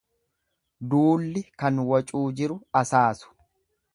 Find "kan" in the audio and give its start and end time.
1.63-1.83